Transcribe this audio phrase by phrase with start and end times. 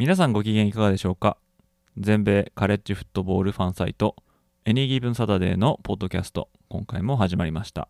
[0.00, 1.36] 皆さんご機嫌いかがでしょうか？
[1.98, 4.16] 全米カレッジフットボールファンサイト
[4.64, 7.86] エニーギーブンサタデーのポッドキャスト今回も始まりました。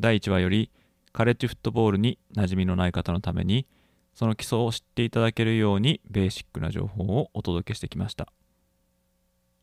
[0.00, 0.70] 第1話より
[1.12, 3.66] カレッジフットボールに馴染みのない方のために
[4.14, 8.26] その基礎を知っていただけるようにベーシックな情報をお届けしてきました。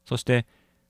[0.07, 0.45] そして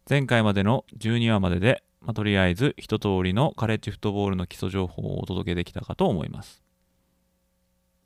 [0.09, 6.61] 前回までの12話までで、まあ、とりあえず一通りのカレッジフットボールの基礎情報をお届けできたかと思います。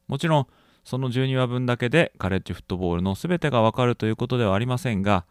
[0.08, 0.48] もちろん
[0.84, 5.26] その12話分だけでカレッジフットボールの全てがわかるということではありませんが、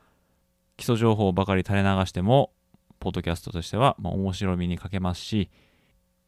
[0.76, 2.52] 基礎情報ばかり垂れ流しても、
[3.00, 5.50] ポッドキャストとしては、ま、面白みに欠けますし、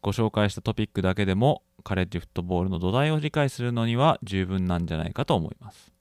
[0.02, 5.92] ご紹介したトピックだけでもカレッジフットボールの土台を理解するのには十分なんじゃないかと思います。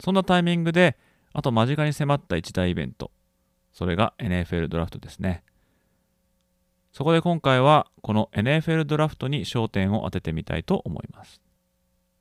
[0.00, 0.96] そんなタイミングで、
[1.32, 3.10] あと間近に迫った一大イベント、
[3.72, 5.44] それが NFL ドラフトですね。
[6.92, 11.40] そこで今回はこの NFL ドラフトに焦点を当ててみたいと思います。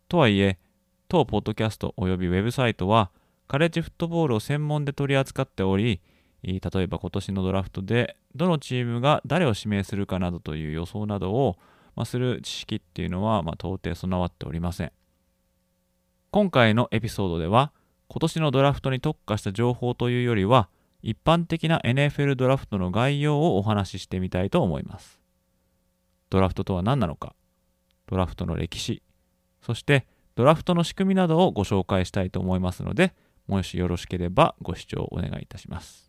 [0.07, 0.57] とはいえ、
[1.07, 3.11] 当ポッドキャスト及びウェブサイトは、
[3.47, 6.01] カレッジフットボールを専門で取り扱っており、
[6.43, 11.57] 例えば今年のドラフトでどのチームが誰を指名するかなどという予想などを、
[11.95, 14.91] ま、する知識っていうのは、ま、到底備わっておりません。
[16.31, 17.71] 今回のエピソードでは、
[18.07, 20.69] 今年のドラフトに特化した情報というよりは、
[21.01, 25.19] 一般的な NFL ドラフトの概要をお話ししてみたいと思います。
[26.29, 27.35] ドラフトとは何なのか、
[28.07, 29.01] ドラフトの歴史、
[29.61, 33.13] そしてドラフトの仕組みなどをご紹介したいと思いますので、
[33.47, 36.08] もしよろしければご視聴お願いいたします。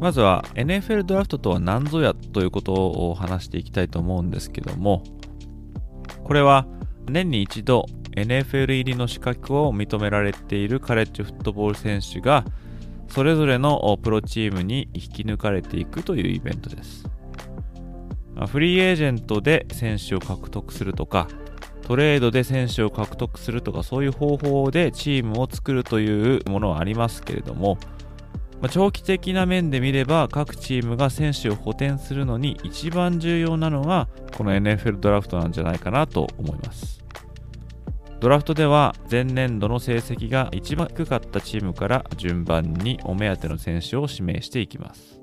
[0.00, 5.02] まずは NFL ドラフトとは何ぞやということを話していきたいと思うんですけども
[6.22, 6.66] これは
[7.06, 12.44] 年に一度 NFL 入りの資格を認められているカレッジフットボール選手が
[13.08, 17.15] それぞれのプロチームに引き抜かれていくというイベントです。
[18.44, 21.28] フリーエージェントで選手を獲得するとか
[21.86, 27.78] トレードで選手を獲得するとかそういう方法でチームを作るというものはありますけれども
[28.60, 37.04] ま長期的な面で見れば各チームが選手を補填するのに一番重要なのがこの NFL ドラフトなんじゃないかなと思います。
[38.18, 45.15] ドラフトでは前年度の成績が一番低かったチームから順番にお目当ての選手を指名していきます。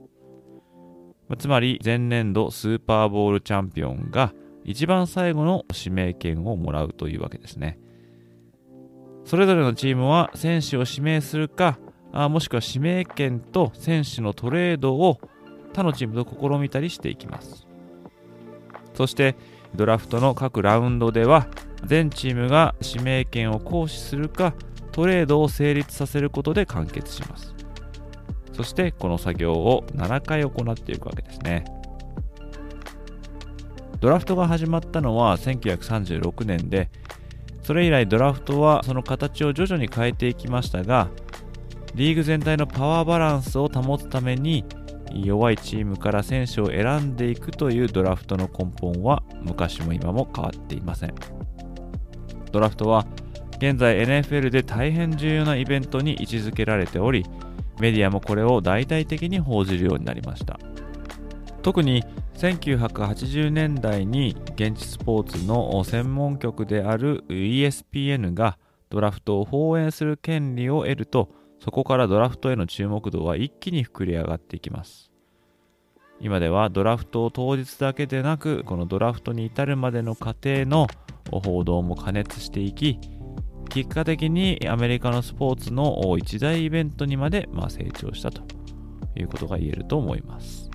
[1.38, 4.34] つまり前年度スーパーボールチャンピオンが
[4.64, 7.80] 一番最後の指名権をもらうというわけですね。
[9.26, 11.80] それぞれのチームは選手を指名するか
[12.12, 15.20] あもしくは指名権と選手のトレードを
[15.74, 17.68] 他のチームと試みたりしていきます。
[18.94, 19.36] そして
[19.76, 21.48] ドラフトの各ラウンドでは
[21.86, 24.54] 全チームが指名権を行使するか
[24.92, 27.53] トレードを成立させることで完結します。
[28.54, 31.66] そしてこの作業を7回行っていくわけですね。
[34.00, 36.90] ドラフトが始まったのは1936年で
[37.62, 41.10] それ以来ドラフトはその形を徐々に変えていきましたが
[41.96, 44.66] リーグ全体のパワーバランスを保つために
[45.14, 51.16] 弱いチームから選手を選んでいくというドラフトの根本は昔も今も変わっていません。
[52.52, 53.06] ドラフトは
[53.58, 57.26] 現在 NFL で大変重要なイベントに位置づけられており
[57.80, 60.60] メディアもこれを大々的に報じるようになりました
[61.62, 62.04] 特に
[62.36, 68.58] 1980年代に現地スポーツの専門局である ESPN が
[68.90, 71.30] ドラフトを放映する権利を得ると
[71.64, 75.14] そこからドラフトへの注目度は一気に膨れ上がっていきます。
[76.20, 80.88] 今ではドラフトを当日だけでなくこのドラフトに至るまでの過程の
[81.32, 83.00] 報道も加熱していき
[83.70, 88.44] 結果的にアメリカのスポーツの一大イベントにまでま成長したと
[89.16, 90.70] いうことが言えると思います。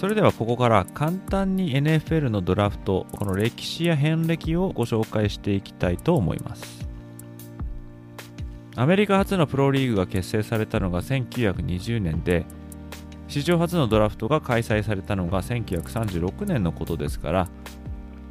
[0.00, 6.88] それではここから簡単に NFL のドラフトこの歴史や遍歴をご紹介していきたいと思います。
[8.76, 12.46] アメリカ初のプロリーグが結成されたのが1920年で
[13.28, 17.48] 史上初のドラフトが開催されたのが1936年のことですから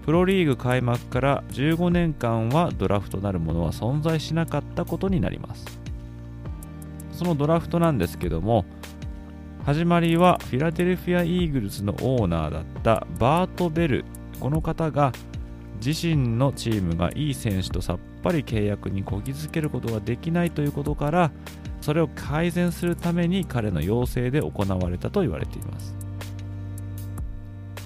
[0.04, 5.80] プロリーグ開幕から15年間はドラフトなるものは存在しなかったことになります。
[7.12, 8.66] そのドラフトなんですけども
[9.66, 14.06] 始まりはフィラデルフィア・イーグルスのオーナーだったバート・ベル。
[14.40, 15.12] この方が
[15.86, 21.32] 自身のチームがいい選手とさっぱり契約にこぎつけることができないということから
[21.82, 25.94] それを改善するために彼の要請で行われたと言われています。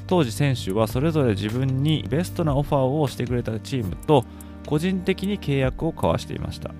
[0.05, 4.25] 当時選手はそれぞれ自分にベストなオファーをしてくれたチームと
[4.67, 6.71] 個人的に契約を交わしていました。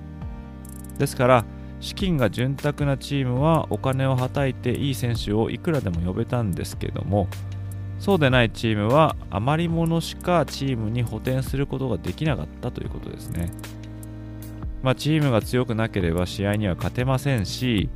[0.97, 1.45] ですから
[1.83, 7.27] 資金が潤沢なチームはお金をはたいていい選手をいくらでも呼べたんですけども
[7.99, 13.49] そうでないチームは余り物しかチームに補填することができなかったということですね。
[14.81, 17.89] まあ、チームが強くなければ試合には勝てませんし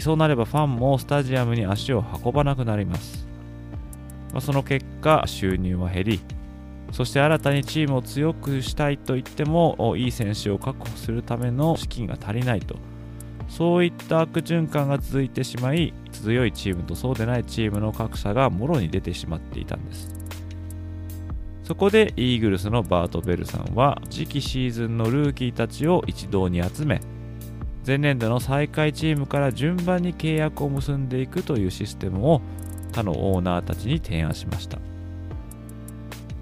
[0.00, 3.26] そうなればファンもスタジアムに足を運ばなくなります。
[4.32, 6.20] まあ、その結果収入は減り
[6.92, 12.76] そして新たにチームを強くしたいと言ってもいい選手を確保するための資金が足りないと
[13.48, 20.14] そういった悪循環が続いてしまい強いチームとそうでないチームの格差がもろに出てしまっていたんです。
[21.62, 27.00] そこでイーグルスのバート・ベルさんは次期シーズンのルーキーたちを一堂に集め
[27.86, 32.42] 前年度の最下位チームから順番に契約を結んでいくというシステムを
[32.92, 34.78] 他のオーナーたちに提案しました。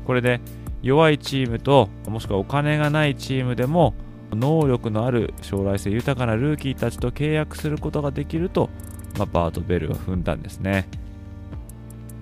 [0.04, 0.40] これで
[0.82, 3.94] 弱いチームともしくはお金がないチームでも
[4.34, 8.70] 能力のある将来性豊かなルーキーたちと契約することができると、
[9.18, 10.88] まあ、バート・ベルは踏んだんですね。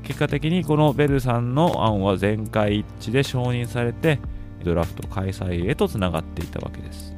[0.02, 4.18] 結果的にこのベルさんの案は全会一致で承認されて
[4.64, 7.14] ドラフト開催へとつながっていたわけです。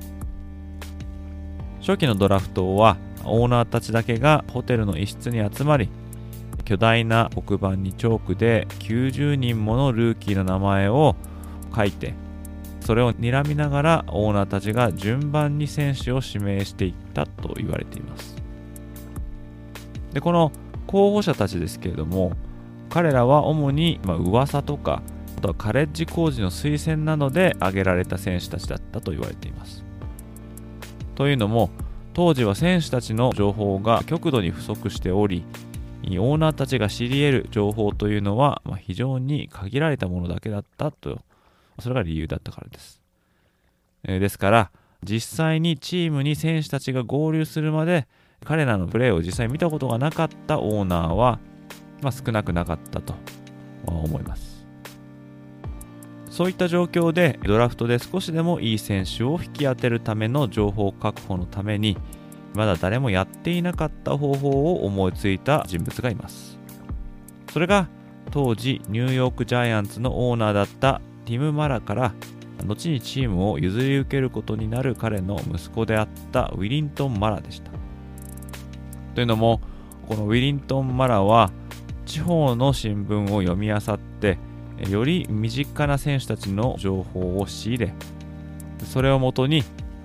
[1.81, 5.89] 初期のドラフトはオーナーたちだけがホテルの一室に集まり
[6.65, 11.17] 巨大な黒板にチョークで90人ものルーキーの名前を
[11.75, 12.15] 書いて
[12.83, 18.37] それを睨みながらオーナーたちが順番に選手を指名していったと言われています。
[20.13, 20.53] でこの
[20.87, 22.33] 候補者たちですけれども
[22.91, 25.03] 彼らは主に、まあ、噂とか
[25.39, 29.85] あとはカレッジ工事の推薦などで挙げられた選手たちだったと言われています。
[31.15, 31.71] というのも
[32.15, 35.45] 当時は選手たちの情報が極度に不足しており
[36.05, 41.21] オーナーたちが知り得る情報というのは、非常に限られたものだけだったと
[41.81, 43.01] それが理由だったからです。
[44.05, 44.71] えー、ですから、
[45.03, 48.07] 実際にチームに選手たちが合流するまで、
[48.45, 51.39] 彼らのプレーを実際見たことがなかったオーナーは、
[52.03, 53.15] まあ、少なくなかったと
[53.87, 54.67] 思います。
[56.33, 61.99] そういった状況でドラフトで少しでもいい選手を引き当てるための情報確保のために
[62.55, 66.59] まだ誰もやっていなかった方法を思いついた人物がいます。
[67.53, 67.89] それが
[68.31, 72.15] 当時ニューヨークジャイアンツのオーナーだったティム・マラから
[72.67, 77.71] 後にチームを譲り受けることになる彼の息子であったウィリントン・マラでした。
[79.15, 79.61] というのも
[80.09, 81.51] このウィリントン・マラは
[82.07, 84.39] 地方の新聞を読み漁って
[84.89, 87.95] より身近な選手たちの情報を仕入れ
[88.85, 89.63] それをもとに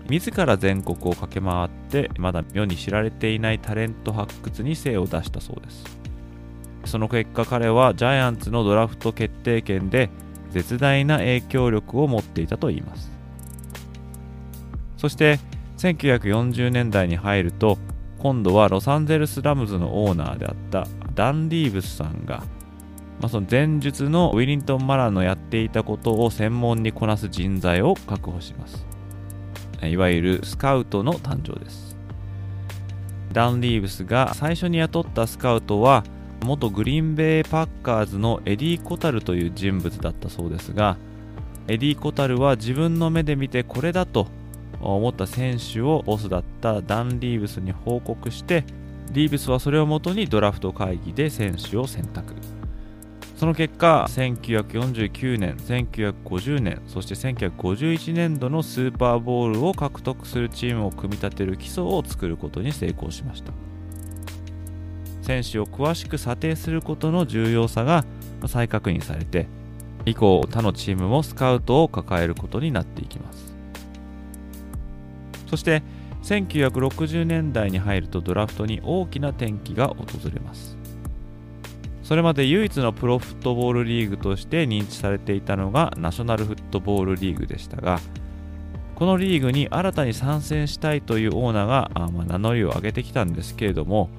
[0.09, 5.83] 自ら全国を駆け回ってまだ世に知られていないタレント発掘に精を出したそうです
[6.85, 10.09] その結果彼はジャイアンツのドラフト決定権で
[10.51, 13.11] 絶大な影響力を持っていたといいます。
[14.97, 15.39] そして
[15.77, 17.77] 1940年代に入ると
[18.17, 22.43] 今度はロサンゼルス・ラムズのオーナーであったダン・リーブスさんが、
[23.19, 28.85] まあ、その前述のウェリントン・マラのやっていたことを専門にこなす人材を確保します。
[29.83, 31.95] いわゆるスカウトの誕生です。
[33.31, 36.03] ダン・リーブスが最初に雇ったスカウトは
[36.43, 40.97] 元グリーンベイパッカーズのエディ・コタルという人物だったそうですが
[41.67, 44.27] エディ・コタルは自分の目で見てこれだと
[44.81, 48.63] 思った選手をボスだったダン・リーブスに報告して
[49.11, 52.33] リーブスはそれをもとにドラフト会議で選手を選択。
[53.37, 63.53] その結果1949年1950年そして1951年度のスーパーボールを獲得するチームを組み立てる基礎を作ることに成功しました。
[65.27, 68.05] 選手を詳しく査定することの重要さが
[68.47, 69.47] 再確認されて
[70.05, 73.53] 以降他のチームもスカウトを抱えることになっていきます。
[75.47, 75.83] そして
[76.23, 80.77] 1960年代に入るとドラフトに大きな転機が訪れます。
[82.03, 87.99] それまで唯一のプロフットボールリーグとして認知されていたのがナショナルフットボールリーグでしたが
[88.95, 94.09] このリーグに新たに参戦したいというオーナーがあ、まあ、名乗りを上げてきたんですけれども、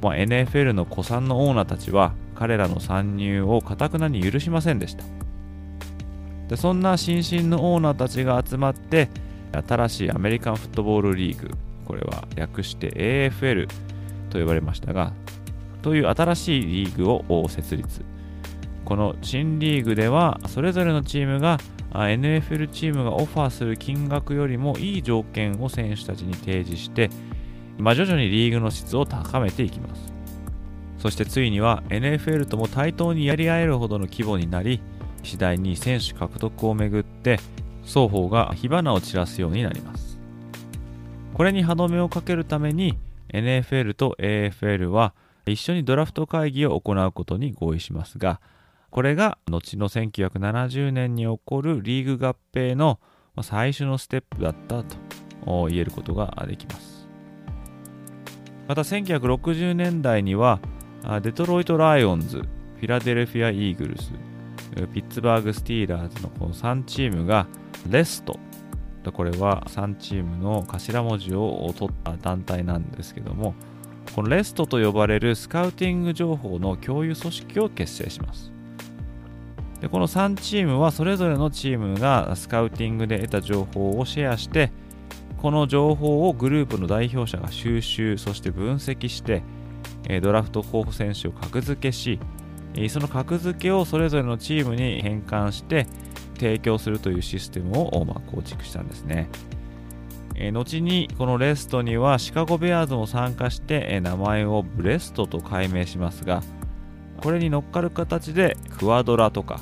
[0.00, 5.04] まあ、NFL の古参のオーナーたちは彼らの参入をかたくなに許しませんでした。
[6.48, 9.10] でそんな新進のオーナーたちが集まって
[9.66, 11.50] 新しいアメリカンフットボールリーグ
[11.84, 12.90] これは略して
[13.30, 13.68] AFL
[14.30, 15.12] と呼ばれましたが
[15.82, 18.04] という新しいリーグを設立。
[18.84, 21.58] この新リーグではそれぞれのチームが
[21.92, 27.10] NFL チームがオファーする金額よりもいい条件を選手たちに提示して、
[27.78, 30.12] まあ、徐々にリーグの質を高めていきます。
[30.98, 34.80] そしてついには NFL とも対等にやり合えるほどの規模になり
[35.22, 37.38] 次第に選手獲得をめぐって
[37.84, 40.18] 双方が火花を散らすようになります。
[41.34, 42.98] これに歯止めをかけるために
[43.32, 45.14] NFL と AFL は
[45.46, 48.40] 一緒にドラフト会議を行うことに合意しますが
[48.90, 52.98] これが後の1970年に起こるリーグ合併の
[53.42, 54.96] 最初のステップだったと
[55.68, 56.97] 言えることができます。
[58.68, 60.60] また1960年代には
[61.22, 64.12] デトロイト・ライオンズフィラデルフィア・イーグルス
[64.92, 67.46] ピッツバーグ・スティーラーズのこの3チームが
[67.88, 68.38] レスト
[69.12, 73.54] これは3チームの頭文字を取った団体なんですけども
[74.14, 78.52] このブレストと呼ばれるスカウティング情報の共有組織を結成します。
[79.80, 84.72] でこの3チームはそれぞれのチームがスカウティングで得た情報をシェアして
[85.38, 89.42] この情報をグループの代表者が収集そして分析して
[90.20, 92.18] ドラフト候補選手を格付けし
[92.88, 95.86] その格付けをそれぞれのチームに変換して
[96.38, 99.28] 提供するというシステムを、ま構築したんですね。
[100.52, 106.42] 後にこのレストにはシカゴベアーズも参加して、名前をブレストと改名しますが
[107.16, 109.60] これに乗っかる形でクワドラとか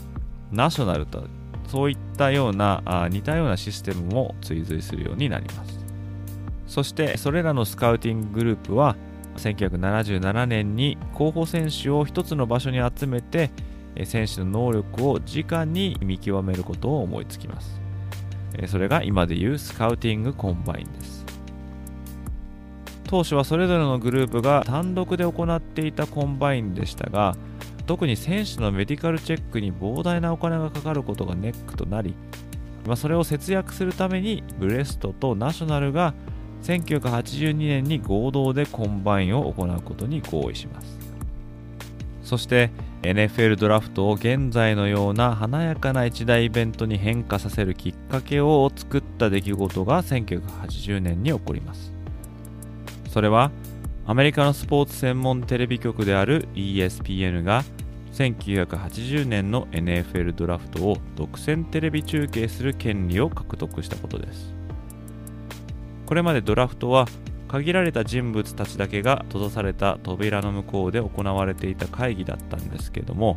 [0.52, 1.26] ナショナルと
[1.68, 5.85] そういったようなあ似たようなシステムも追随するようになります。
[6.66, 8.96] そしてそれらのスカウティンググループは
[9.37, 13.50] 1977年に候補選手を一つの場所に集めて
[14.04, 17.80] 選手の能力を直に見極めることを思いつきます。
[18.68, 21.26] それが今でいうスカウティングコンバインです。
[23.04, 27.37] 当初はそれぞれのグループが単独で行っていたコンバインでしたが
[27.87, 32.14] 特に選手のメディカルチェックに膨大なお金がかかることがネックとなり、
[32.87, 36.14] まあ、それを節約するためにブレストとナショナルが
[36.62, 40.99] 1982年に合同でコンバインを行うことに合意します。
[42.23, 42.71] そして
[43.02, 51.93] NFL ドラフトを現在のような華やかな一大イベントに変化させるきっかけを作った出来事が1980年に起こります。
[53.11, 53.52] それは
[54.09, 57.64] アメリカのスポーツ専門テレビ局である ESPN が
[58.16, 64.54] 1980年の NFL ドラフトを独占テレビ中継する権利を獲得したことです。
[66.06, 67.06] これまでドラフトは
[67.49, 73.37] 限られた人物たちだけが閉ざされた扉の向こうで行われていた会議だったんですけども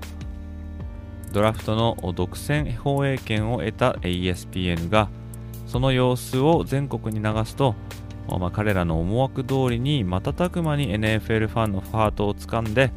[1.32, 5.10] ドラフトの独占放映権を得た ESPN が
[5.68, 7.76] その様子を全国に流すと、
[8.28, 12.92] まあ、彼らの思惑通りに瞬く間に NFL ファンのハートをつかんで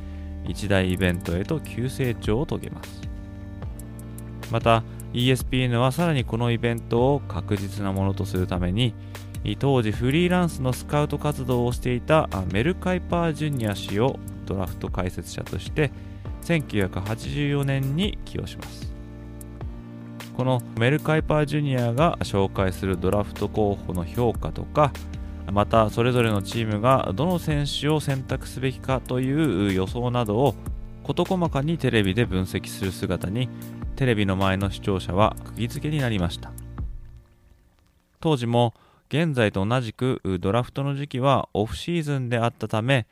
[0.47, 3.03] 一大イベントへと急成長を遂げます。
[4.51, 4.83] また
[5.13, 8.95] ESPN はさらにこのイベントを確実なものとするために
[9.59, 15.91] 当時フリーランスのスカウト活動をしていたメル・カイパー・ジュニア氏をドラフト解説者として
[16.43, 18.93] 1984年に起用します。
[20.37, 24.93] このメル・カイパー・ジュニアが紹介するドラフト候補の評価とか
[25.51, 30.55] またそれぞれのチームがどの選手を選択すべきかという予想などを
[31.03, 33.49] 事細かにテレビで分析する姿に
[33.97, 36.53] テレビの前の視聴者は釘付けになりました。
[38.21, 38.73] 当時も
[39.09, 43.07] 現在と同じくドラフトの時期はオフシーズンであったため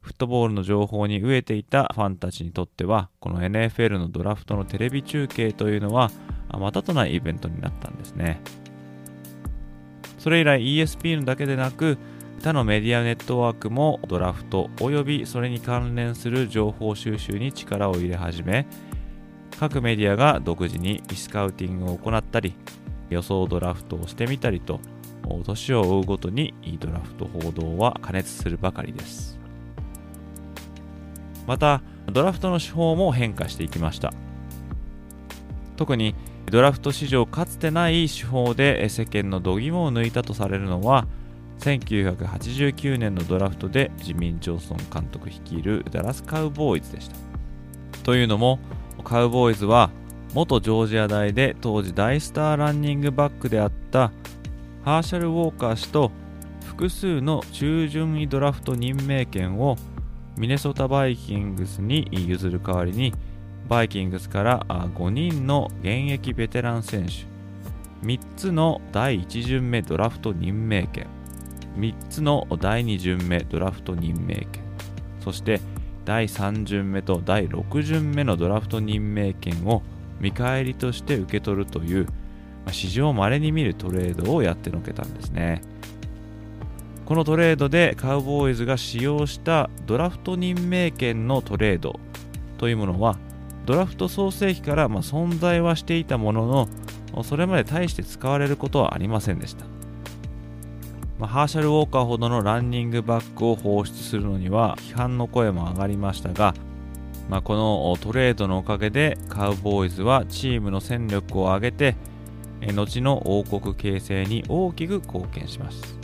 [0.00, 6.10] フットボールの情報に飢えていたファンたちにとってはこの NFL のドラフトのテレビ中継というのは
[6.48, 8.40] またとないイベントになったんですね。
[10.24, 11.98] それ以来 ESPN だけでなく
[12.40, 18.66] 他のメディアネットワークもドラフトおよびそれに関連する情報収集に力を入れ始め
[19.60, 22.54] 各メディアが独自にスカウティングを行ったり
[23.10, 24.80] 予想ドラフトをしてみたりと
[25.44, 29.38] 年を追うごとにドラフト報道は過熱するばかりです。
[31.46, 34.14] またドラフトの手法も変化していきました。
[35.76, 36.14] 特に
[36.54, 41.08] ドラフト史上かつてない手法で世間の度肝を抜いたとされるのは
[41.58, 47.16] 1989年のドラフトでジミン・ジョンソン監督率いるダラス・カウボーイズでした。
[48.04, 48.60] というのも、
[49.02, 49.90] カウボーイズは
[50.32, 54.12] 元ジョージア大で当時大スターランニングバックであった
[54.84, 56.12] ハーシャル・ウォーカー氏と
[56.66, 59.76] 複数の中順位ドラフト任命権を
[60.38, 63.12] ミネソタ・バイキングスに譲る代わりに
[63.68, 67.24] バイキングスから5人の現役ベテラン選手。
[68.06, 71.06] 3つの第1巡目ドラフト任命権。
[71.78, 74.62] 3つの第2巡目ドラフト任命権。
[75.20, 75.60] そして
[76.04, 79.82] 第3巡目と第6巡目のドラフト任命権を
[80.20, 82.10] 見返りとして受け取るという、ま
[82.66, 85.62] あ、史上稀に見るトレードをやってのけたんですね。
[87.06, 91.98] このトレードでカウボーイズが使用したドラフト任命権のトレード
[92.58, 93.18] というものは
[93.64, 96.68] ドラフト創世期からま存在はしていたもの
[97.12, 99.64] のそれまで大して使われることはありませんでした。
[101.18, 106.54] まあ、ハーシャル・ウォーカーほどのランニングバックを放出するのには批判の声も上がりましたが、
[107.30, 111.94] まあ、このトレードのおかげでカウボーイズはチームの戦力を上げて
[112.60, 115.96] 後の王国形成に大きく貢献します、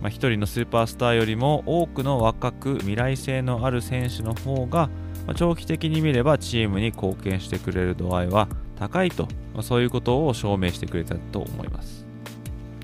[0.00, 4.88] まあ、一人のスーパースターよりも多くの若く未来性のある選手の方が、
[5.26, 12.06] ま、長期的に見ればチームに貢献してくれる度合いは高いと、ま、そういうことを証明してくれたと思います。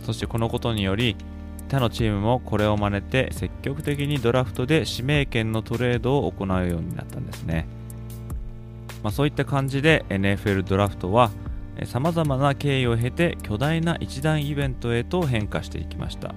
[0.03, 1.17] そしてこのことにより
[1.69, 7.67] 他のチームもこれを真似て積極的にドラフトで指名権のトレードを行うようになったんですね、
[9.03, 11.31] まあ、そういった感じで NFL ドラフトは
[11.87, 16.35] さまざまな経緯を経て巨大な一大イベントへと変化していきました、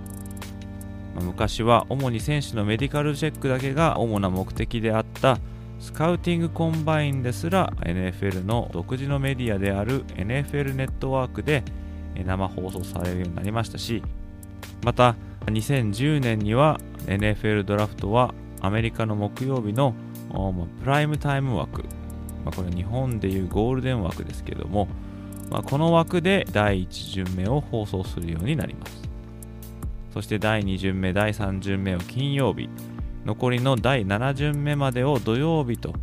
[1.20, 5.40] 昔は主に選手のメディカルチェックだけが主な目的であった
[5.86, 11.64] スカウティングコンバインですら NFL の独自のメディアである NFL ネットワークで
[12.16, 14.02] 生放送されるようになりましたし
[14.84, 19.94] また2010年には NFL ドラフトはアメリカの木曜日の
[20.82, 21.84] プライムタイム枠、
[22.44, 24.88] まあ、これ日本でいうゴールデン枠ですけども、
[25.52, 29.06] ま、この枠で第1巡目を放送するようになります。
[30.16, 32.70] そして第2巡目第3巡目を金曜日
[33.26, 35.94] 残りの第7巡目までを土曜日と、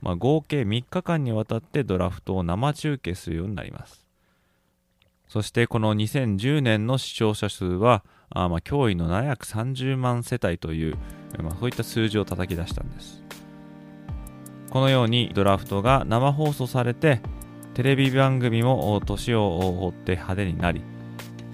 [0.00, 4.02] まあ、合計3日間にわたってドラフトを生中継するようになります
[5.32, 10.98] そしてこの2010年の視聴者数は、あまあ驚異の730万世帯という、
[11.42, 13.22] まあ、そういった数字を叩き出したんです。
[14.68, 17.22] このようにドラフトが生放送されて、
[17.72, 20.82] テレビ番組も年を追って派手になり、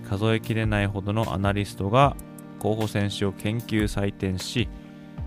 [0.09, 2.17] 数えきれないほどのアナリストが
[2.59, 4.69] 候補選手を研究採点し、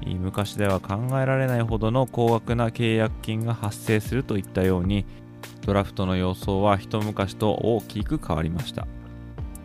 [0.06, 5.06] 昔では考えられないほどの高額な契約金が発生するといったように
[5.66, 8.88] ドラフトの様相は一昔と大きく変わりました。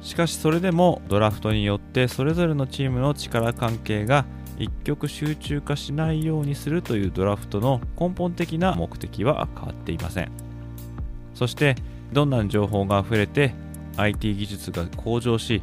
[0.02, 4.24] しかしそれでもドラフトによってそれぞれのチームの力関係が
[4.58, 10.30] 一極集中化しないようにするというドラフトの根本的な目的は変わっていません。
[11.34, 11.74] そして
[12.12, 13.52] どんな情報が溢れて
[13.96, 15.62] IT 技術が向上し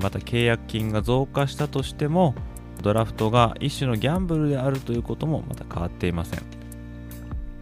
[0.00, 2.34] また契約金が増加したとしても
[2.86, 6.66] ドラフトが一種のギャンブルであるということもまた変わっていません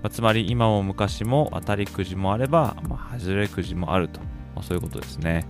[0.04, 4.20] まあ、つまり今も昔も当たりくじもあれば、まあ、外れくじもあると、
[4.54, 5.46] まあ、そういうことですね。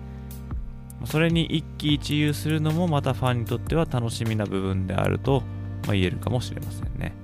[1.06, 5.42] それに一喜一憂するのもまたファンにとっては楽しみな部分であると、
[5.88, 7.23] ま言えるかもしれませんね。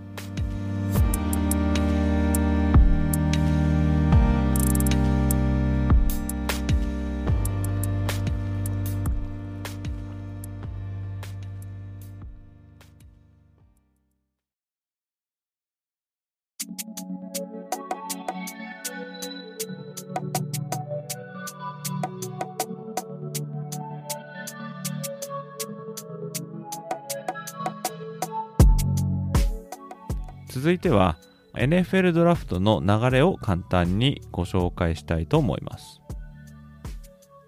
[30.60, 31.16] 続いては
[31.54, 36.02] NFL ドラフトの流れを簡単にご紹介したいと思います。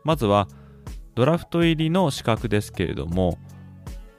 [0.02, 0.48] まずは
[1.14, 3.38] ドラフト入りの資格ですけれども、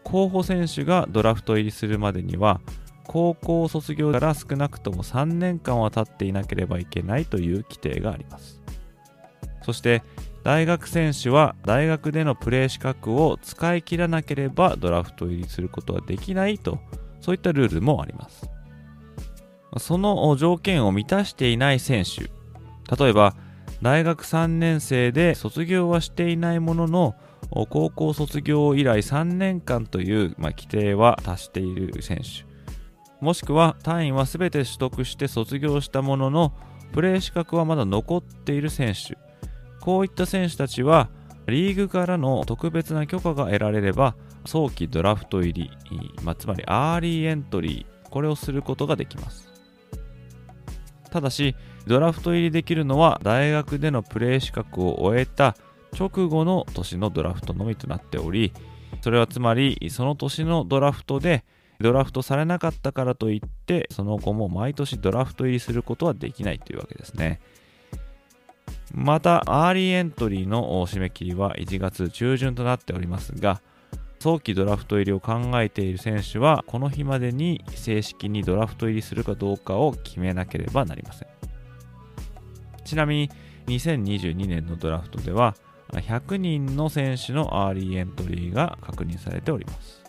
[0.03, 2.62] 候補選手がドラフト入りするまでには
[3.08, 8.62] 高校卒業から少なくとも3年間は経っていなければいけないという規定があります
[9.63, 10.03] そして
[10.43, 16.79] 大学選手は大学でのプレー資格を使い切らなければドラフト入りすることはできないと
[17.21, 18.53] そういったルールもあります
[19.77, 22.31] その条件を満たしていない選手。
[22.95, 23.36] 例えば
[23.81, 27.15] 大学3年生で卒業はしていないものの
[27.69, 32.45] 高校卒業以来3年間という、まあ、規定は達している選手。
[33.23, 36.53] もしくは単位は全て取得して卒業したものの
[36.91, 39.17] プレー資格はまだ残っている選手。
[39.79, 41.09] こういった選手たちは
[41.47, 45.71] リーグからの特別な許可が得られれば早期ドラフト入り、
[46.23, 49.53] まあ、つまりアーリーエントリーこれをすることができます。
[51.13, 55.56] ただしドラフト入りできるのは大学でのプレー資格を終えた
[55.95, 58.52] 直後の年のドラフトのみとなっており
[59.02, 61.45] それはつまりその年のドラフトで
[61.80, 67.39] ドラフトされなかったからといってその後も毎年ドラフト入りすることはできないというわけですね。
[68.91, 73.60] また、アーリーエントリーの締め切りは1月中旬となっておりますが、
[74.23, 81.27] 早期ドラフト入りを考えている選手は、この日までに正式にドラフト入りするかどうかを決めなければなりません。
[82.86, 83.29] ちなみに、
[83.67, 85.57] 2022年のドラフトでは、
[85.91, 90.01] 100人の選手のアーリーエントリーが確認されております。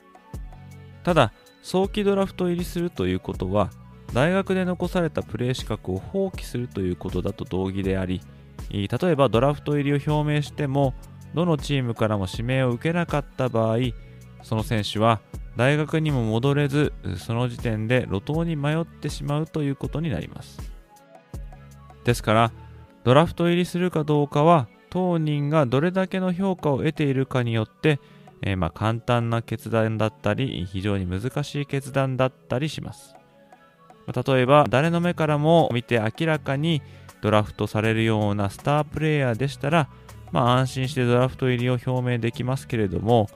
[1.02, 1.32] ただ、
[1.64, 3.70] 早期ドラフト入りするということは、
[4.12, 8.20] 大学で残されたプレー資格を放棄するということだと同義であり、
[8.70, 10.94] 例えばドラフト入りを表明しても
[11.34, 13.78] どのチームからも指名を受けなかった場合
[14.44, 15.20] その選手は
[15.56, 20.72] 大学にも戻れずその時点で路頭に迷ってしまうということになります。
[22.04, 22.52] ですから
[23.02, 27.98] ドラフト入りするかどうかは当人がどれだけの評価を得ているかによって、
[28.42, 33.16] えー、ま簡単な決断だったり非常に難しい決断だったりします。
[34.26, 36.82] 例えば誰の目からも見て明らかに
[37.22, 39.88] ドラフトされるようなスタープレイヤーでしたら、
[40.30, 43.30] まあ、安心してドラフト入りを表明できますけれども、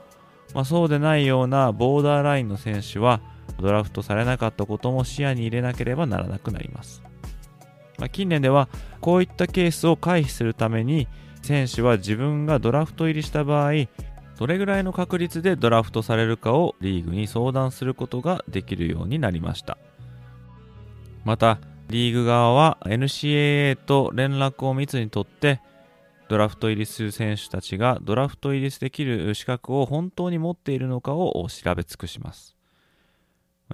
[0.53, 3.21] まあ、そうでないようなボーダーラインの選手は
[3.59, 7.03] ドラフトされなかったことも視野に入れなければならなくなります。
[7.99, 8.69] まあ、近年では
[9.01, 11.07] こういったケースを回避するために
[11.41, 13.73] 選手は自分がドラフト入りした場合
[14.37, 19.77] どれぐらいの確率でドラフトされるかをリーグに相談することができるようになりました
[21.25, 21.59] また
[21.89, 25.59] リーグ側は NCAA と連絡を密にとって
[26.29, 32.55] ドラフト入りする選手たちがドラフト入りできる資格を本当に持っているのかを調べ尽くします。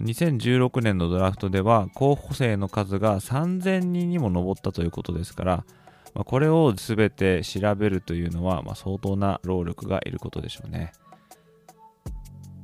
[0.01, 5.65] 2016年のドラフトでは候補生の数が3000人にも上ったということですから
[6.25, 10.91] これを全て調べるというのは相当な労力がいることでしょうね。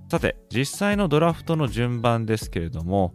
[0.10, 3.14] さて実際のドラフトの順番ですけれども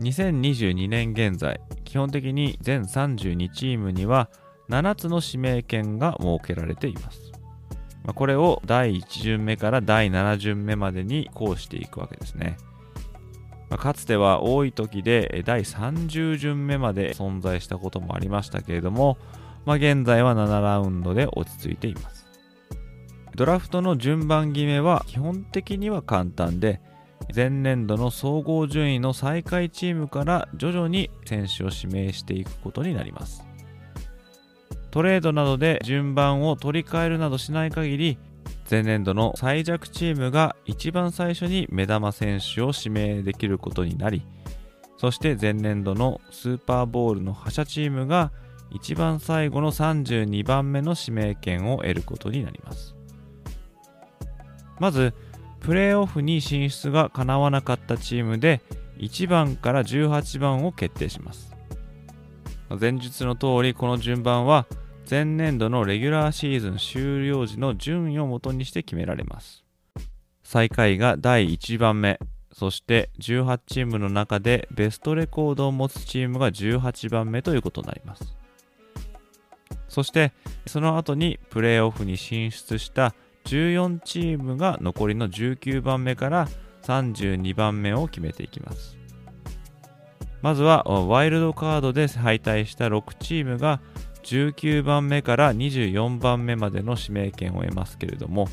[0.00, 4.30] 2022年現在、基本的に全32チームには
[4.70, 7.32] 7つの指名権が設けられています。
[8.14, 12.56] これを第1巡目から第7巡目までにこうしていくわけですね。
[13.76, 19.18] かつては多い時で第30巡目まで存在したこともありましたけれども、
[19.64, 22.26] まあ、現在は7ラウンドで落ち着いています。
[23.34, 26.80] ドラフトの順番決めは基本的には簡単で、
[27.34, 33.44] 前年度の総合順位の最下位チームから徐々に選手を指名していくことになります
[34.90, 38.18] トレードなどで順番を取り替えるなどしない限り
[38.70, 44.22] 前年度の最弱チームが一番最初に目玉選手を指名できることになり
[44.96, 48.32] そして前年度のスーパーボールの覇者チームが
[48.70, 52.94] 一番最後の32番目の指名権を得ることになります。
[54.78, 55.12] まず
[55.60, 58.62] プレーオフに進出が叶わなかったチームで
[58.98, 61.54] 1番から18番を決定します。
[62.78, 64.66] 前述の通りこの順番は
[65.08, 69.64] 前年度のレギュラーシーズン終了時の順位をもとにして決められます。
[70.44, 72.20] 最下位が第1番目。
[72.52, 78.36] そして18チームの中でベストレコードを持つチームが18番目ということになります。
[79.88, 80.32] そして
[80.66, 83.14] その後にプレーオフに進出した
[83.46, 86.48] 14チームが残りの19番目から
[86.82, 88.99] 32番目を決めていきます。
[90.42, 93.80] まずはワイルドカードで敗退した6チームが
[94.22, 98.48] 19番目から24番目までの指名権を得ますけれども、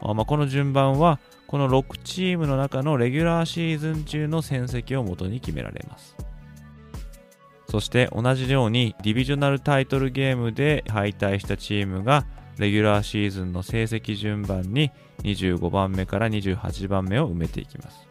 [0.00, 6.16] まあ、この順番はこの6チームの中のレギュラーシーズン中の戦績をもとに決められます。
[7.70, 12.26] そして同じようにディビジョナルタイトルゲームで敗退したチームが
[12.58, 14.90] レギュラーシーズンの成績順番に
[15.22, 18.08] 25番目から28番目を埋めていきます。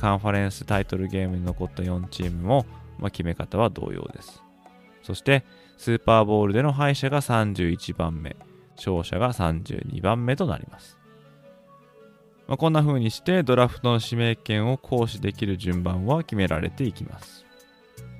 [0.00, 2.66] カンファレンスタイトルゲームに残った4チームも、
[2.98, 4.42] まあ、決め方は同様です
[5.02, 5.44] そして
[5.78, 8.36] スーパーボールでの敗者が31番目
[8.76, 10.98] 勝者が32番目となります
[12.46, 17.44] まあ、こんな風にしてドラフトの指名権を行使できる順番は決められていきます。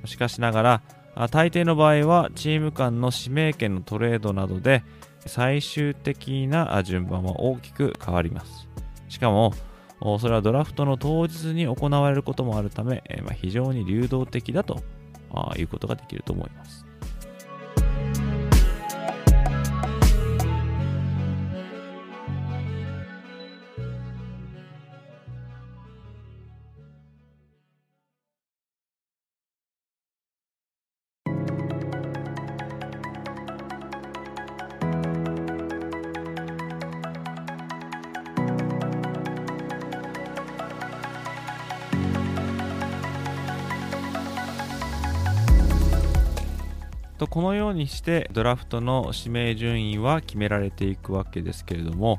[0.04, 0.82] しかしながら、
[1.30, 4.84] 大抵の場合はチーム間の指名権のトレードなどで
[5.24, 8.68] 最終的な順番は大きく変わります。
[9.08, 9.52] しかも、
[10.00, 13.02] それはドラフトの当日に行われることもあるため、
[13.40, 14.82] 非常に流動的だと
[15.56, 16.85] いうことができると思います。
[47.36, 52.18] このようにしてドラフトの指名順位は決められていくわけですけれども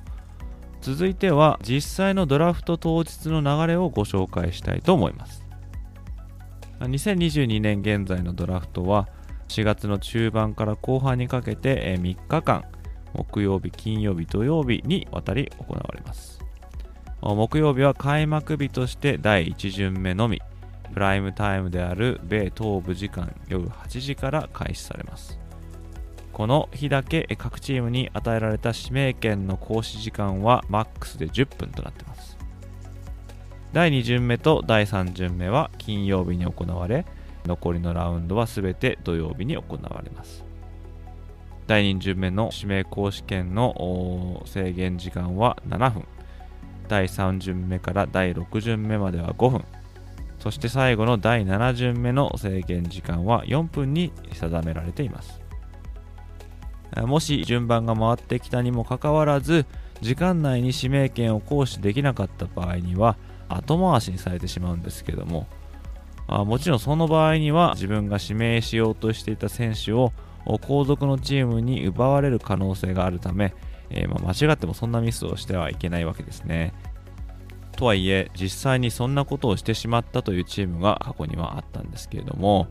[0.80, 5.43] 続いては実際のドラフト当日の流れをご紹介したいと思います。
[6.82, 9.10] 2022年現在のドラフトは
[9.47, 12.65] 4月の中盤から後半にかけて3日間
[13.13, 16.39] 木曜日、金曜日、土曜日にわたり行われます。
[17.23, 20.39] 木曜日は開幕日として第1巡目のみ。
[20.93, 25.39] プライムタイムである米東部時間夜8時から開始されます。
[26.34, 32.38] この日だけ各チームに与えられた指名権の行使時間はマックスで10分となっています。
[33.73, 37.06] 第2巡目と第3巡目は金曜日に行われ
[37.45, 40.43] 残りのラウンドは全て土曜日に行われます。
[41.65, 46.06] 第2巡目の指名行使権の制限時間は7分。
[46.88, 49.65] 第3巡目から第6巡目までは5分。
[50.47, 55.41] そして最後の第7巡目の制限時間は4分に定められています
[56.95, 59.65] もし順番が回ってきたにもかかわらず
[59.99, 63.17] 時間内に指名権を行使できなかった場合には
[63.49, 65.47] 後回しにされてしまうんですけども
[66.27, 70.13] あもちろんその場合には自分が指名しようとしていた選手を
[70.45, 73.53] 後続のチームに奪われる可能性があるため、
[73.89, 76.73] えー、ま、間違ってもそんなミスをしてはいけないわけですね。
[77.77, 82.67] とはいえ実際にそんなことをしてしまったというチームが過去にはあったんですけれども。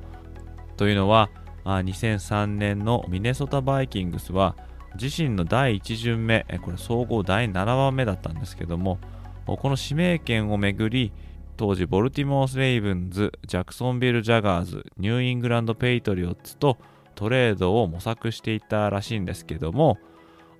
[0.76, 1.30] というのは
[1.64, 4.56] 2003年のミネソタ・バイキングスは
[5.00, 8.98] 自身の第1巡目これ総合第7番目だったんですけども
[9.46, 11.12] この指名権をめぐり
[11.56, 16.76] 当時ボルティモア・レイブンズジャクソンビル・ジャガーズニューイングランド・ペイトリオッツと
[17.14, 19.98] トレードを模索していたらしいんですけども、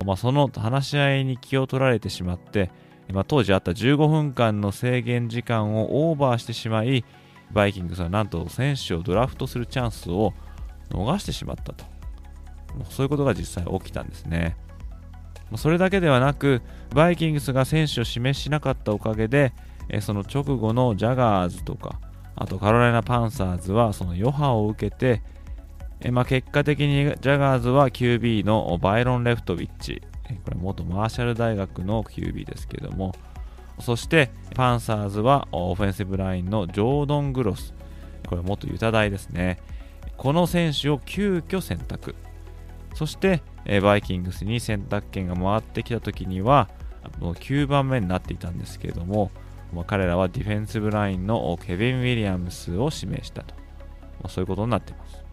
[0.05, 2.71] まあ、その話し合いに気を取られてしまって
[3.13, 7.05] まあ、当時あった15分間の制限時間をオーバーしてしまい、
[7.51, 10.33] バイキングスはなんと選手をドラフトするチャンスを
[10.89, 11.85] 逃してしまったと。
[12.89, 14.57] そういうことが実際起きたんですね。
[15.55, 16.61] それだけではなく、
[16.93, 19.53] バイキングスが選手を指名しなかったおかげで、
[20.01, 21.99] その直後のジャガーズとか、
[22.35, 25.21] あとカロライナ・パンサーズはその余波を受けて、
[26.11, 30.01] まあ、結果的にジャガーズは QB のバイロン・レフトウィッチ、
[30.43, 33.13] これ元マーシャル大学の QB ですけども、
[33.79, 37.73] そしてパンサーズはオフェンシブラインのジョードン・グロス、
[38.27, 39.59] これ元ユタ大ですね。
[40.17, 42.15] この選手を急遽選択。
[42.95, 43.43] そして
[43.83, 46.69] バイキングスに選択権が回ってきた時には、
[47.19, 49.31] もう9番目になっていたんですけれども、
[49.73, 53.53] まあ、彼らはディフェンシブラインのケビン・ウィリアムスを指名したと。
[53.55, 55.26] まあ、そういうことになっています。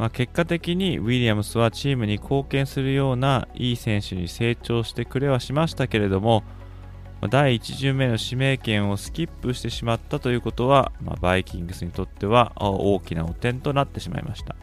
[0.00, 6.42] まあ、結果的にウィリアムスはチームに貢献するようないい選手に成長してくれはしましたけれども、
[7.28, 14.56] 第1巡目の指名権をスキップしてしまったということは、まあ、バイキングスにとっては大きな汚点となってしまいました。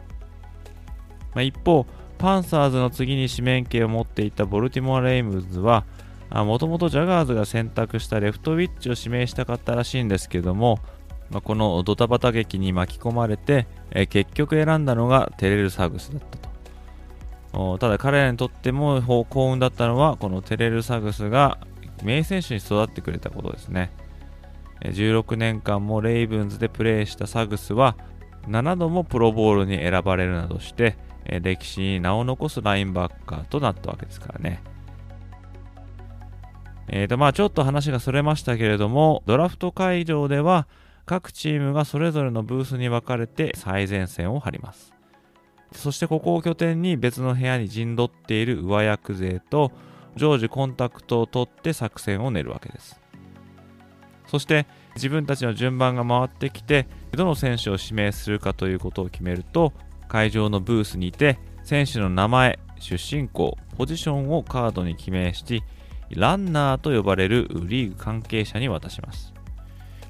[1.36, 1.86] まあ、一方、
[2.18, 5.84] パンサーズの次に指名権を持っていたボルティモア・レイブンズは、
[6.30, 10.80] もともとジャガーズが選択したレフトウィッチを指名したかったらしいんですけども、
[11.30, 16.38] まあ、このドタバタ劇に巻き込まれて、えー、結局選んだのがテレルサグスだった
[17.52, 21.58] とただ彼らにとっても幸運だったのはこのテレルサグスが
[22.02, 23.90] 名選手に育ってくれたことですね
[24.82, 27.96] 16年間もレイブンズでプレーしたサグスは
[28.46, 30.96] 7度もプロボールに選ばれるなどして
[31.42, 34.62] 歴史に名を残すラインバッカーとなったわけですからね。
[36.90, 40.66] えーとまあ、ちょっと話がそれましたけれども、ドラフト会場では、
[41.08, 44.92] 各チームがそれぞれのブースに分かれて最前線を張ります。
[45.72, 49.72] そしてここを拠点に別の部屋に陣取っている上役勢と
[50.16, 53.00] 常時コンタクトを取って作戦を練るわけです
[54.26, 59.72] そして自分たちの順番が回ってきてどの選手を指名するかということを決めると
[60.08, 65.62] 会場のブースにて選手の名前出身校ポジションをカードに記名し
[66.10, 69.34] ランナーと呼ばれるリーグ関係者に渡します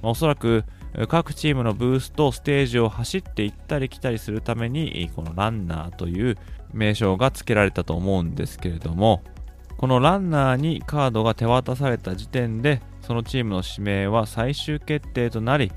[0.03, 0.65] まおそらく
[1.07, 6.37] 各チームのブースとステージを走って行ったり来たりするためにこのランナーという
[6.73, 9.23] 名称が付けられたと思うんですけれども
[9.77, 15.71] このランナーにカードが手渡された時点でそのチームの指名は最終決定となり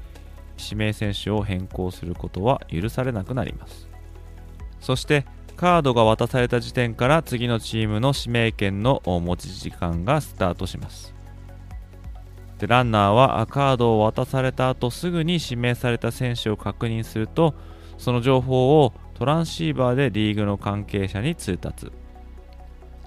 [0.57, 3.87] 指名選手を変更することは許されなくなります。
[4.79, 11.13] そしてカードが渡された時点から次のチームの指名権の持ち時間がスタートします。
[12.61, 17.55] でランナーはカードを渡された後すぐに指名された選手を確認すると
[17.97, 21.91] その情報をトランシーバーでリーグの関係者に通達。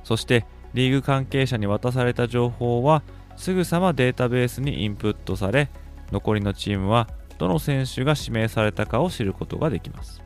[0.02, 3.04] そしてリーグ関係者に渡された情報は
[3.36, 5.70] すぐさまデータベースにインプットされ
[6.10, 10.20] 残りのチームはどの選手が指名されたかを知ることができます。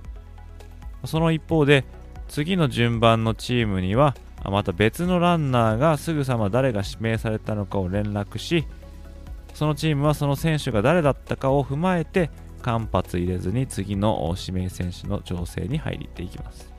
[1.04, 1.84] その一方で
[2.28, 8.66] 次の順番のチームにはまた別のランナーがすぐさま誰が指名されたのかを連絡し
[9.54, 12.30] そのチームはその選手が誰だったかを踏まえて
[12.62, 16.72] 間髪入れずに次の指名選手の調整に入っていきます。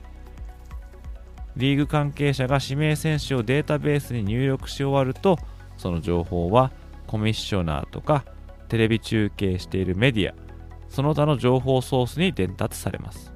[1.56, 5.38] リーグ関係者が指名選手をデータベースに入力し終わると
[5.76, 6.70] その情報は
[7.06, 8.24] コミッショナーとか
[8.68, 10.34] テレビ中継しているメディア
[10.88, 13.32] その他の情報ソースに伝達されます。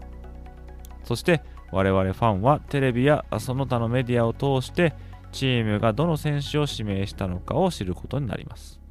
[1.04, 4.94] そして我々ファンはテレビやその他のメディアを通して
[5.32, 8.83] チームがどの選手を指名したのかを知ることになります。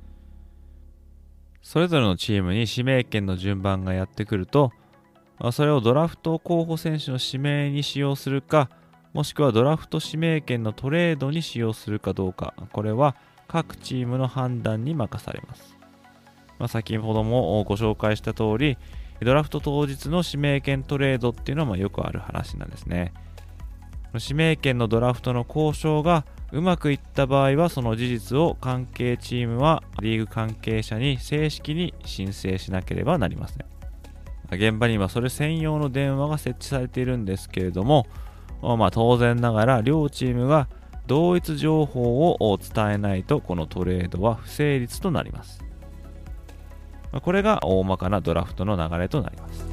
[1.64, 4.72] それぞれのチームに指名権の順番がやってくると、
[5.52, 8.70] それをドラフト候補選手の指名に使用するか、
[9.14, 13.16] もしくはドラフト指名権のトレードに使用するかどうか、これは
[13.48, 15.78] 各チームの判断に任されます。
[16.60, 18.78] まあ、先ほどもご紹介した通り、
[19.22, 23.14] ドラフト当日の指名権トレードっていうのはまよくある話なんですね。
[24.14, 33.66] 指名権のドラフトの交渉がうまくいった場合はその事実を関係チームはリーグ関係者に正式に申請しなければなりません。
[34.52, 38.06] 現場にはそれ専用の電話が設置されているんですけれども、
[38.62, 40.68] まあ、当然ながら両チームが
[41.08, 45.66] 同一情報を伝えないとこのトレードは不成立となります。
[47.20, 49.73] これが大まかなドラフトの流れとなります。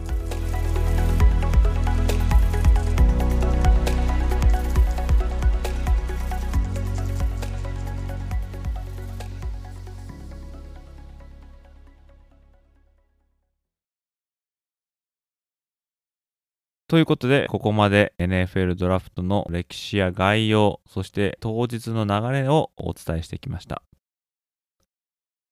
[16.90, 23.85] ということで、ここまで NFL ドラフトの歴史や概要、そして当日の流れをお伝えしてきました。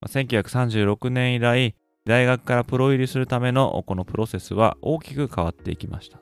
[0.05, 6.19] 1936年以来、大学からプロ入りするためのこのプロセスは大きく変わっていきました。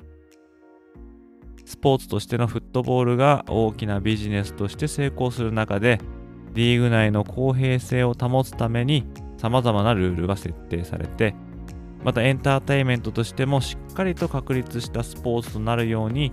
[1.64, 5.98] スポーツとしてのフットボールが大きなビジネスとして成功する中で、
[6.52, 9.06] リーグ内の公平性を保つために
[9.38, 11.34] 様々なルールが設定されて、
[12.06, 16.30] またエンターテインメントとしてもしっかりと確立したスポーツとなるように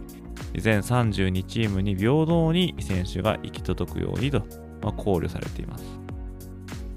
[0.55, 4.45] 全32チームに平等に選手が行き届くようにと、
[4.83, 5.83] まあ、考慮されています。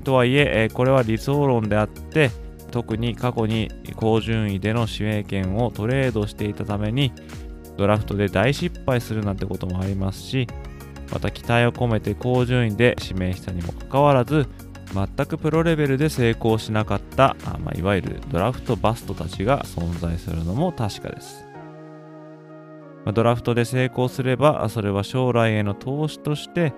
[0.05, 2.31] とはいえこれは理想論であって
[2.71, 7.15] 特に過去に高順位での指名権をトレードしていたために
[7.79, 10.47] ドラフトで大失敗するなんてこともありますし
[11.11, 14.47] また期待を込めて高順位で指名したにもかかわらず
[14.97, 21.45] 全くプロレベルで成功しなかったあ、まあ、いわゆるドラフトバストたちが存在するのも確かです、
[23.05, 26.73] まあ、ドラフトで成功すればそれは将来への投資として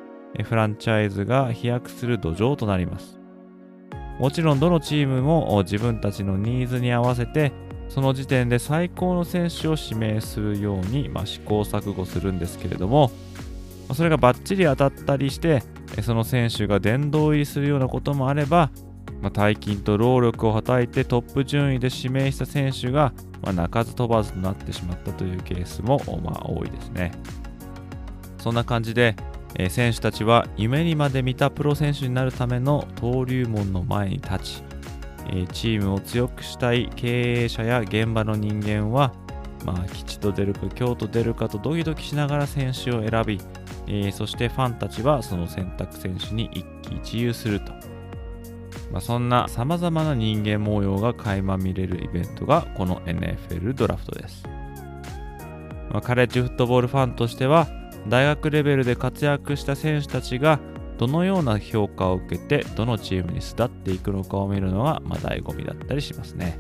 [0.45, 3.19] フランチャイズが飛躍する土壌となります。
[4.19, 7.53] もちろんどのチームも自分たちのニーズに合わせて
[7.89, 13.11] その時点で最高の選手を指名するように、まあ、試行錯誤するんですけれども
[13.95, 15.63] それがバッチリ当たったりして
[16.03, 18.71] その選手が殿堂入りするようなこともあれば、
[19.21, 23.13] まあ、大金と労力をはたいてトップ順位で指名した選手が、
[23.43, 27.13] まあ、鳴かず飛ばずとなってしまったというケースも、まあ、多いですね。
[28.39, 29.17] そんな感じで、
[29.57, 34.63] え、選手たちは夢にまで見たプロ選手になるための登竜門の前に立ち、
[35.33, 39.13] え、チームを強くしたい経営者や現場の人間は、
[39.65, 43.41] まあ、吉と出るか京と出るかとドキドキしながら選手を選び、
[43.89, 47.73] えー、そしてファンたちはその選択選手に一喜一憂すると。
[48.93, 54.45] まあ、そんな様々な人間模様が垣間見れるイベントがこの NFL ドラフトです。
[55.91, 57.67] まあ、カレッジフットボールファンとしては
[58.09, 60.61] 大学レベルで活躍した選手たちが
[60.99, 66.59] どのような評価を受けてどのチームに巣立っていくのかを見るのがまあ醍醐味だったりしますね